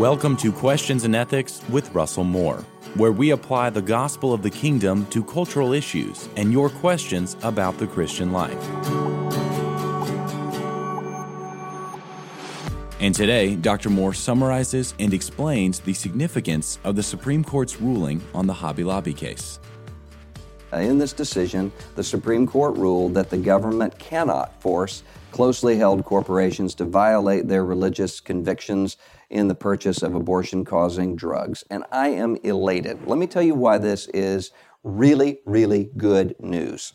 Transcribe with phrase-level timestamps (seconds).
[0.00, 2.64] Welcome to Questions in Ethics with Russell Moore,
[2.94, 7.76] where we apply the gospel of the kingdom to cultural issues and your questions about
[7.76, 8.66] the Christian life.
[12.98, 13.90] And today, Dr.
[13.90, 19.12] Moore summarizes and explains the significance of the Supreme Court's ruling on the Hobby Lobby
[19.12, 19.60] case.
[20.72, 25.02] In this decision, the Supreme Court ruled that the government cannot force
[25.32, 28.96] closely held corporations to violate their religious convictions
[29.30, 31.64] in the purchase of abortion causing drugs.
[31.70, 33.06] And I am elated.
[33.06, 36.92] Let me tell you why this is really, really good news.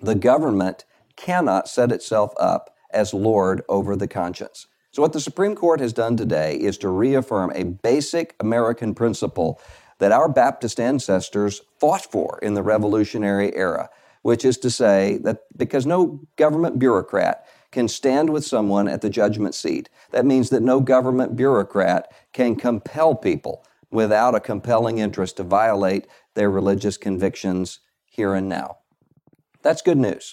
[0.00, 0.84] The government
[1.16, 4.66] cannot set itself up as Lord over the conscience.
[4.90, 9.60] So, what the Supreme Court has done today is to reaffirm a basic American principle
[9.98, 13.88] that our Baptist ancestors fought for in the Revolutionary era,
[14.22, 19.10] which is to say that because no government bureaucrat can stand with someone at the
[19.10, 19.88] judgment seat.
[20.10, 26.06] That means that no government bureaucrat can compel people without a compelling interest to violate
[26.34, 28.78] their religious convictions here and now.
[29.62, 30.32] That's good news.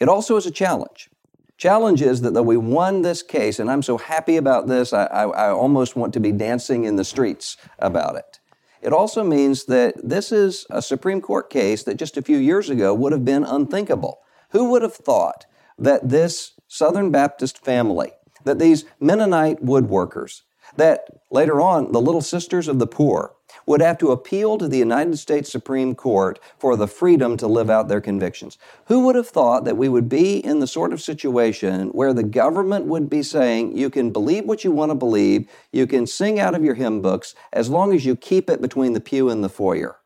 [0.00, 1.10] It also is a challenge.
[1.56, 5.06] Challenge is that though we won this case, and I'm so happy about this, I,
[5.06, 8.37] I, I almost want to be dancing in the streets about it.
[8.80, 12.70] It also means that this is a Supreme Court case that just a few years
[12.70, 14.20] ago would have been unthinkable.
[14.50, 15.46] Who would have thought
[15.78, 18.12] that this Southern Baptist family,
[18.44, 20.42] that these Mennonite woodworkers,
[20.76, 23.34] that later on the Little Sisters of the Poor
[23.68, 27.68] would have to appeal to the United States Supreme Court for the freedom to live
[27.68, 28.56] out their convictions.
[28.86, 32.22] Who would have thought that we would be in the sort of situation where the
[32.22, 36.40] government would be saying, you can believe what you want to believe, you can sing
[36.40, 39.44] out of your hymn books, as long as you keep it between the pew and
[39.44, 39.98] the foyer,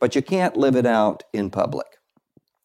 [0.00, 1.98] but you can't live it out in public?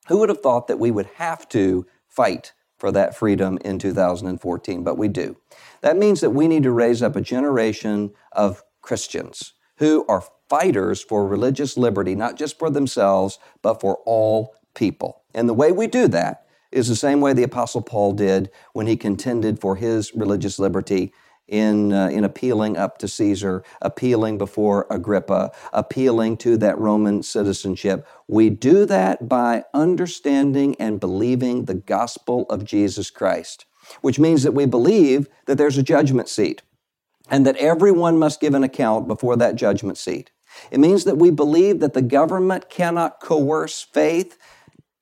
[0.08, 4.84] Who would have thought that we would have to fight for that freedom in 2014,
[4.84, 5.38] but we do.
[5.81, 11.02] That means that we need to raise up a generation of Christians who are fighters
[11.02, 15.22] for religious liberty, not just for themselves, but for all people.
[15.34, 18.88] And the way we do that is the same way the Apostle Paul did when
[18.88, 21.14] he contended for his religious liberty
[21.47, 28.06] in, uh, in appealing up to Caesar, appealing before Agrippa, appealing to that Roman citizenship.
[28.28, 33.66] We do that by understanding and believing the gospel of Jesus Christ,
[34.02, 36.64] which means that we believe that there's a judgment seat
[37.30, 40.31] and that everyone must give an account before that judgment seat.
[40.72, 44.38] It means that we believe that the government cannot coerce faith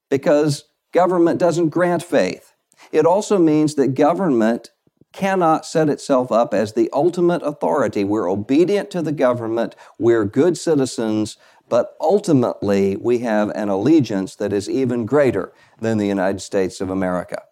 [0.09, 2.53] because government doesn't grant faith.
[2.91, 4.71] It also means that government
[5.11, 8.03] cannot set itself up as the ultimate authority.
[8.03, 11.37] We're obedient to the government, we're good citizens,
[11.69, 16.89] but ultimately we have an allegiance that is even greater than the United States of
[16.89, 17.43] America.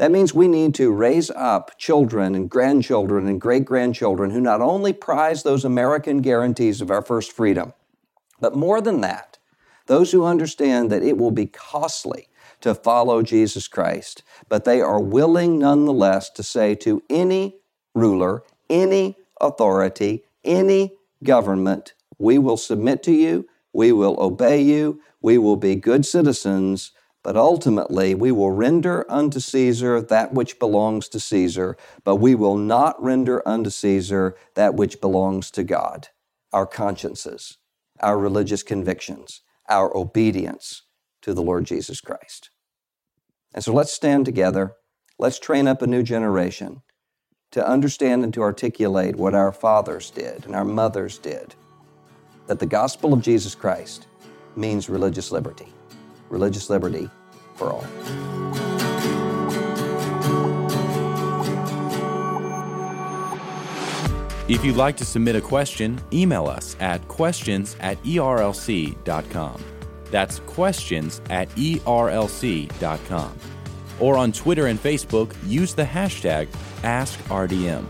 [0.00, 4.62] That means we need to raise up children and grandchildren and great grandchildren who not
[4.62, 7.74] only prize those American guarantees of our first freedom,
[8.40, 9.36] but more than that,
[9.88, 12.28] those who understand that it will be costly
[12.62, 17.56] to follow Jesus Christ, but they are willing nonetheless to say to any
[17.94, 25.36] ruler, any authority, any government, we will submit to you, we will obey you, we
[25.36, 31.20] will be good citizens, but ultimately we will render unto Caesar that which belongs to
[31.20, 36.08] Caesar, but we will not render unto Caesar that which belongs to God
[36.52, 37.58] our consciences,
[38.00, 40.82] our religious convictions, our obedience
[41.22, 42.50] to the Lord Jesus Christ.
[43.54, 44.72] And so let's stand together.
[45.18, 46.82] Let's train up a new generation
[47.52, 51.54] to understand and to articulate what our fathers did and our mothers did
[52.46, 54.06] that the gospel of Jesus Christ
[54.56, 55.72] means religious liberty,
[56.30, 57.10] religious liberty
[57.54, 57.86] for all.
[64.48, 69.62] If you'd like to submit a question, email us at questions at erlc.com.
[70.10, 73.32] That's questions at erlc.com.
[74.00, 76.48] Or on Twitter and Facebook, use the hashtag
[76.82, 77.86] AskRDM.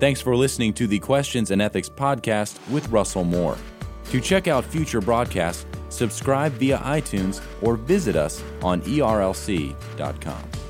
[0.00, 3.56] Thanks for listening to the Questions and Ethics podcast with Russell Moore.
[4.10, 10.63] To check out future broadcasts, subscribe via iTunes or visit us on erlc.com.